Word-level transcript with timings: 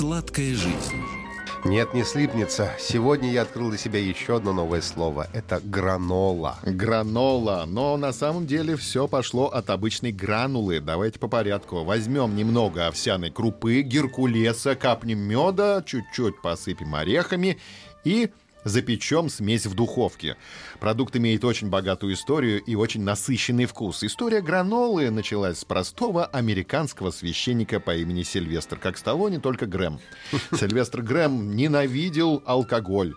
Сладкая 0.00 0.54
жизнь. 0.54 0.96
Нет, 1.66 1.92
не 1.92 2.04
слипнется. 2.04 2.72
Сегодня 2.78 3.30
я 3.30 3.42
открыл 3.42 3.68
для 3.68 3.76
себя 3.76 4.00
еще 4.00 4.36
одно 4.36 4.54
новое 4.54 4.80
слово. 4.80 5.26
Это 5.34 5.60
гранола. 5.62 6.58
Гранола. 6.62 7.64
Но 7.66 7.98
на 7.98 8.14
самом 8.14 8.46
деле 8.46 8.76
все 8.76 9.06
пошло 9.06 9.48
от 9.48 9.68
обычной 9.68 10.10
гранулы. 10.10 10.80
Давайте 10.80 11.18
по 11.18 11.28
порядку. 11.28 11.84
Возьмем 11.84 12.34
немного 12.34 12.86
овсяной 12.86 13.30
крупы, 13.30 13.82
геркулеса, 13.82 14.74
капнем 14.74 15.18
меда, 15.18 15.82
чуть-чуть 15.84 16.40
посыпем 16.40 16.94
орехами 16.94 17.58
и 18.02 18.30
запечем 18.64 19.28
смесь 19.28 19.66
в 19.66 19.74
духовке. 19.74 20.36
Продукт 20.80 21.16
имеет 21.16 21.44
очень 21.44 21.68
богатую 21.68 22.14
историю 22.14 22.62
и 22.62 22.74
очень 22.74 23.02
насыщенный 23.02 23.66
вкус. 23.66 24.02
История 24.04 24.40
гранолы 24.40 25.10
началась 25.10 25.58
с 25.58 25.64
простого 25.64 26.26
американского 26.26 27.10
священника 27.10 27.80
по 27.80 27.96
имени 27.96 28.22
Сильвестр. 28.22 28.78
Как 28.78 28.98
Сталлоне, 28.98 29.40
только 29.40 29.66
Грэм. 29.66 30.00
Сильвестр 30.58 31.02
Грэм 31.02 31.54
ненавидел 31.56 32.42
алкоголь 32.46 33.14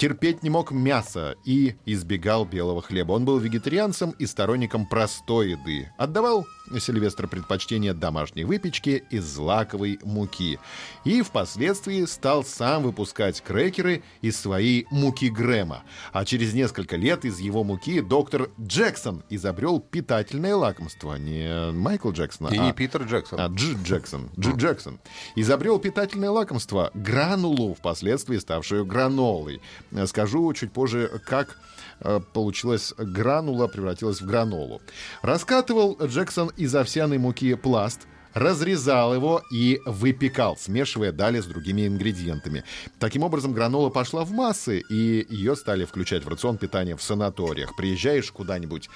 терпеть 0.00 0.42
не 0.42 0.48
мог 0.48 0.72
мясо 0.72 1.34
и 1.44 1.74
избегал 1.84 2.46
белого 2.46 2.80
хлеба. 2.80 3.12
Он 3.12 3.26
был 3.26 3.38
вегетарианцем 3.38 4.12
и 4.12 4.24
сторонником 4.24 4.86
простой 4.86 5.50
еды. 5.50 5.92
Отдавал 5.98 6.46
Сильвестр 6.78 7.26
предпочтение 7.26 7.94
домашней 7.94 8.44
выпечке 8.44 9.02
из 9.10 9.24
злаковой 9.24 9.98
муки. 10.04 10.58
И 11.04 11.22
впоследствии 11.22 12.04
стал 12.04 12.44
сам 12.44 12.82
выпускать 12.84 13.42
крекеры 13.42 14.02
из 14.22 14.38
своей 14.38 14.86
муки 14.90 15.28
Грэма. 15.28 15.82
А 16.12 16.24
через 16.24 16.54
несколько 16.54 16.96
лет 16.96 17.24
из 17.24 17.38
его 17.40 17.64
муки 17.64 18.00
доктор 18.00 18.50
Джексон 18.60 19.22
изобрел 19.30 19.80
питательное 19.80 20.54
лакомство. 20.54 21.14
Не 21.16 21.72
Майкл 21.72 22.10
Джексон, 22.10 22.48
И 22.48 22.58
а 22.58 22.66
не 22.66 22.72
Питер 22.72 23.02
Джексон. 23.04 23.40
а, 23.40 23.48
Дж. 23.48 23.76
Джексон. 23.82 24.30
Дж. 24.36 24.56
Джексон. 24.56 25.00
Изобрел 25.36 25.78
питательное 25.78 26.30
лакомство 26.30 26.90
гранулу, 26.94 27.74
впоследствии 27.74 28.38
ставшую 28.38 28.84
гранолой. 28.86 29.60
Скажу 30.06 30.52
чуть 30.52 30.72
позже, 30.72 31.20
как 31.26 31.58
э, 32.00 32.20
получилась 32.32 32.92
гранула, 32.96 33.66
превратилась 33.66 34.20
в 34.20 34.26
гранолу. 34.26 34.80
Раскатывал 35.22 35.96
Джексон 36.02 36.50
из 36.60 36.74
овсяной 36.74 37.16
муки 37.16 37.54
пласт, 37.54 38.06
разрезал 38.34 39.14
его 39.14 39.42
и 39.50 39.80
выпекал, 39.86 40.56
смешивая 40.56 41.10
далее 41.10 41.42
с 41.42 41.46
другими 41.46 41.86
ингредиентами. 41.86 42.64
Таким 42.98 43.22
образом, 43.22 43.52
гранола 43.52 43.88
пошла 43.88 44.24
в 44.24 44.30
массы, 44.30 44.82
и 44.88 45.26
ее 45.28 45.56
стали 45.56 45.84
включать 45.84 46.24
в 46.24 46.28
рацион 46.28 46.58
питания 46.58 46.96
в 46.96 47.02
санаториях. 47.02 47.74
Приезжаешь 47.76 48.30
куда-нибудь 48.30 48.90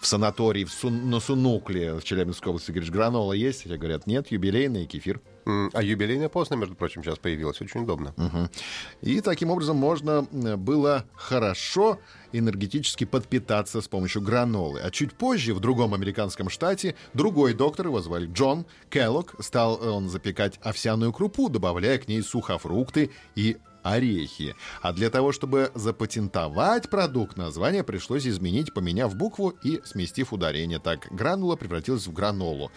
в 0.00 0.06
санаторий 0.06 0.64
в 0.64 0.70
Сун- 0.70 1.06
на 1.10 1.18
Сунукле 1.20 1.94
в 1.94 2.04
Челябинской 2.04 2.50
области, 2.50 2.70
говоришь, 2.70 2.90
гранола 2.90 3.32
есть? 3.32 3.64
Тебе 3.64 3.76
говорят, 3.76 4.06
нет, 4.06 4.30
юбилейный 4.30 4.86
кефир. 4.86 5.20
А 5.72 5.82
юбилейная 5.82 6.28
постная, 6.28 6.58
между 6.58 6.74
прочим, 6.74 7.02
сейчас 7.02 7.18
появилась. 7.18 7.60
Очень 7.60 7.82
удобно. 7.82 8.14
И 9.00 9.20
таким 9.20 9.50
образом 9.50 9.76
можно 9.76 10.26
э, 10.30 10.56
было 10.56 11.04
хорошо 11.14 11.98
энергетически 12.32 13.04
подпитаться 13.04 13.80
с 13.80 13.88
помощью 13.88 14.22
гранолы. 14.22 14.80
А 14.80 14.90
чуть 14.90 15.14
позже 15.14 15.54
в 15.54 15.60
другом 15.60 15.94
американском 15.94 16.50
штате 16.50 16.94
другой 17.14 17.54
доктор, 17.54 17.86
его 17.86 18.00
звали 18.00 18.26
Джон 18.26 18.66
Келлог, 18.90 19.34
стал 19.40 19.78
э, 19.80 19.88
он 19.88 20.08
запекать 20.08 20.58
овсяную 20.62 21.12
крупу, 21.12 21.48
добавляя 21.48 21.98
к 21.98 22.08
ней 22.08 22.22
сухофрукты 22.22 23.10
и 23.34 23.56
орехи. 23.92 24.54
А 24.82 24.92
для 24.92 25.10
того, 25.10 25.32
чтобы 25.32 25.70
запатентовать 25.74 26.88
продукт, 26.88 27.36
название 27.36 27.82
пришлось 27.82 28.26
изменить, 28.26 28.74
поменяв 28.74 29.14
букву 29.16 29.50
и 29.62 29.80
сместив 29.84 30.32
ударение. 30.32 30.78
Так 30.78 31.08
гранула 31.10 31.56
превратилась 31.56 32.06
в 32.06 32.12
гранолу. 32.12 32.70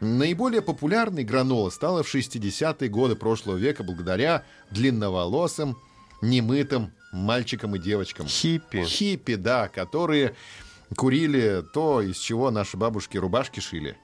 Наиболее 0.00 0.62
популярной 0.62 1.24
гранола 1.24 1.70
стала 1.70 2.02
в 2.02 2.14
60-е 2.14 2.88
годы 2.88 3.16
прошлого 3.16 3.56
века 3.56 3.84
благодаря 3.84 4.44
длинноволосым, 4.70 5.76
немытым 6.22 6.92
мальчикам 7.12 7.76
и 7.76 7.78
девочкам. 7.78 8.26
Хиппи. 8.26 8.84
Хиппи, 8.84 9.36
да, 9.36 9.68
которые 9.68 10.34
курили 10.94 11.64
то, 11.72 12.00
из 12.00 12.16
чего 12.18 12.50
наши 12.50 12.76
бабушки 12.76 13.16
рубашки 13.18 13.60
шили. 13.60 13.96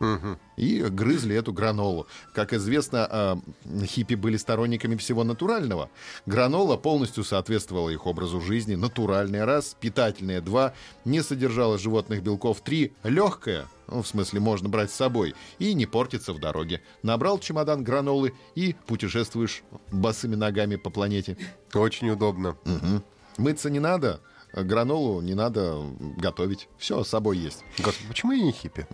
И 0.56 0.82
грызли 0.82 1.36
эту 1.36 1.52
гранолу. 1.52 2.06
Как 2.34 2.52
известно, 2.52 3.06
а, 3.10 3.38
хиппи 3.84 4.14
были 4.14 4.36
сторонниками 4.36 4.96
всего 4.96 5.24
натурального. 5.24 5.90
Гранола 6.26 6.76
полностью 6.76 7.24
соответствовала 7.24 7.90
их 7.90 8.06
образу 8.06 8.40
жизни. 8.40 8.74
Натуральная 8.74 9.46
раз, 9.46 9.76
питательная 9.78 10.40
два, 10.40 10.74
не 11.04 11.22
содержала 11.22 11.78
животных 11.78 12.22
белков 12.22 12.60
три, 12.60 12.92
легкая, 13.02 13.66
ну, 13.88 14.02
в 14.02 14.06
смысле, 14.06 14.40
можно 14.40 14.68
брать 14.68 14.90
с 14.90 14.94
собой, 14.94 15.34
и 15.58 15.74
не 15.74 15.86
портится 15.86 16.32
в 16.32 16.38
дороге. 16.38 16.82
Набрал 17.02 17.38
чемодан 17.38 17.84
гранолы 17.84 18.34
и 18.54 18.74
путешествуешь 18.86 19.62
босыми 19.90 20.34
ногами 20.34 20.76
по 20.76 20.90
планете. 20.90 21.36
Очень 21.74 22.10
удобно. 22.10 22.56
Мгм. 22.64 23.02
Мыться 23.38 23.70
не 23.70 23.80
надо, 23.80 24.20
гранолу 24.52 25.20
не 25.20 25.34
надо 25.34 25.82
готовить. 26.16 26.68
Все 26.78 27.02
с 27.04 27.08
собой 27.08 27.38
есть. 27.38 27.64
Господи, 27.78 28.08
почему 28.08 28.32
я 28.32 28.42
не 28.42 28.52
хиппи? 28.52 28.86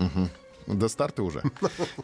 До 0.66 0.88
старта 0.88 1.22
уже. 1.22 1.42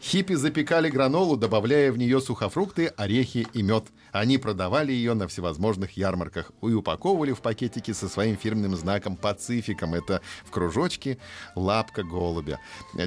Хиппи 0.01 0.33
запекали 0.33 0.89
гранолу, 0.89 1.37
добавляя 1.37 1.91
в 1.91 1.99
нее 1.99 2.19
сухофрукты, 2.19 2.87
орехи 2.87 3.47
и 3.53 3.61
мед. 3.61 3.85
Они 4.11 4.39
продавали 4.39 4.91
ее 4.91 5.13
на 5.13 5.27
всевозможных 5.27 5.97
ярмарках 5.97 6.51
и 6.63 6.73
упаковывали 6.73 7.33
в 7.33 7.41
пакетики 7.41 7.91
со 7.91 8.09
своим 8.09 8.37
фирменным 8.37 8.75
знаком 8.75 9.17
«Пацификом». 9.17 9.93
Это 9.93 10.21
в 10.45 10.49
кружочке 10.49 11.19
лапка 11.53 12.01
голубя. 12.01 12.59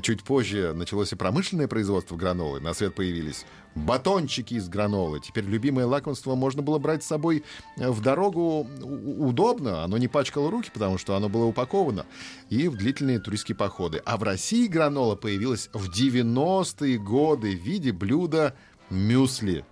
Чуть 0.03 0.23
позже 0.23 0.75
началось 0.75 1.11
и 1.13 1.17
промышленное 1.17 1.67
производство 1.67 2.15
гранолы. 2.15 2.61
На 2.61 2.73
свет 2.73 2.95
появились 2.95 3.45
батончики 3.87 4.55
из 4.55 4.69
гранолы. 4.69 5.21
Теперь 5.21 5.45
любимое 5.45 5.87
лакомство 5.87 6.35
можно 6.35 6.63
было 6.63 6.79
брать 6.79 7.03
с 7.03 7.07
собой 7.07 7.45
в 7.77 8.01
дорогу 8.01 8.69
удобно. 8.83 9.85
Оно 9.85 9.99
не 9.99 10.09
пачкало 10.09 10.51
руки, 10.51 10.71
потому 10.73 10.99
что 10.99 11.17
оно 11.17 11.29
было 11.29 11.45
упаковано. 11.45 12.07
И 12.51 12.69
в 12.69 12.77
длительные 12.77 13.19
туристские 13.19 13.57
походы. 13.57 14.03
А 14.05 14.17
в 14.17 14.23
России 14.23 14.67
гранола 14.67 15.17
появилась 15.17 15.71
в 15.73 15.91
90-е 15.91 16.99
годы 16.99 17.57
в 17.57 17.63
виде 17.63 17.93
блюда 17.93 18.55
мюсли. 18.91 19.65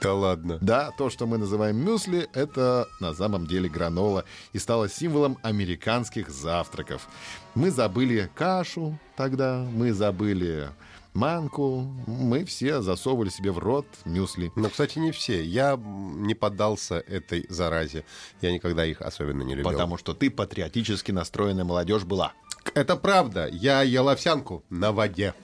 Да 0.00 0.12
ладно. 0.12 0.58
Да, 0.60 0.90
то, 0.98 1.08
что 1.08 1.26
мы 1.26 1.38
называем 1.38 1.76
мюсли, 1.76 2.28
это 2.34 2.86
на 3.00 3.14
самом 3.14 3.46
деле 3.46 3.70
гранола 3.70 4.24
и 4.52 4.58
стало 4.58 4.88
символом 4.88 5.38
американских 5.42 6.28
завтраков. 6.28 7.08
Мы 7.54 7.70
забыли 7.70 8.30
кашу 8.34 8.98
тогда, 9.16 9.66
мы 9.72 9.94
забыли 9.94 10.68
манку, 11.14 11.82
мы 12.06 12.44
все 12.44 12.82
засовывали 12.82 13.28
себе 13.28 13.52
в 13.52 13.58
рот 13.58 13.86
мюсли. 14.04 14.52
Но, 14.56 14.68
кстати, 14.68 14.98
не 14.98 15.12
все. 15.12 15.42
Я 15.42 15.76
не 15.76 16.34
поддался 16.34 16.96
этой 16.96 17.46
заразе. 17.48 18.04
Я 18.40 18.52
никогда 18.52 18.84
их 18.84 19.00
особенно 19.00 19.42
не 19.42 19.54
любил. 19.54 19.70
Потому 19.70 19.96
что 19.96 20.12
ты 20.14 20.30
патриотически 20.30 21.12
настроенная 21.12 21.64
молодежь 21.64 22.04
была. 22.04 22.32
Это 22.72 22.96
правда. 22.96 23.48
Я 23.52 23.82
ел 23.82 24.08
овсянку 24.08 24.64
на 24.70 24.92
воде. 24.92 25.34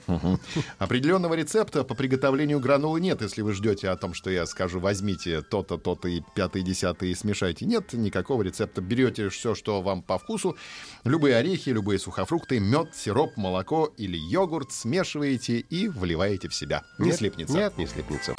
Определенного 0.79 1.35
рецепта 1.35 1.83
по 1.83 1.93
приготовлению 1.93 2.59
гранолы 2.59 2.99
нет, 2.99 3.21
если 3.21 3.41
вы 3.41 3.53
ждете 3.53 3.89
о 3.89 3.95
том, 3.95 4.13
что 4.13 4.29
я 4.29 4.45
скажу, 4.45 4.79
возьмите 4.79 5.41
то-то, 5.41 5.77
то-то 5.77 6.07
и 6.07 6.21
пятое, 6.35 6.63
десятое 6.63 7.09
и 7.09 7.15
смешайте. 7.15 7.65
Нет 7.65 7.93
никакого 7.93 8.41
рецепта. 8.41 8.81
Берете 8.81 9.29
все, 9.29 9.55
что 9.55 9.81
вам 9.81 10.01
по 10.01 10.17
вкусу. 10.17 10.57
Любые 11.03 11.35
орехи, 11.35 11.69
любые 11.69 11.99
сухофрукты, 11.99 12.59
мед, 12.59 12.95
сироп, 12.95 13.37
молоко 13.37 13.93
или 13.97 14.17
йогурт 14.17 14.71
смешиваете 14.71 15.59
и 15.59 15.87
вливаете 15.87 16.49
в 16.49 16.55
себя. 16.55 16.83
Не 16.97 17.07
Нет, 17.07 17.17
слипнется. 17.17 17.53
Нет, 17.53 17.77
не 17.77 17.85
слипнется. 17.87 18.35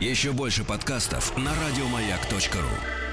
Еще 0.00 0.32
больше 0.32 0.64
подкастов 0.64 1.36
на 1.36 1.52
радиомаяк.ру. 1.54 3.09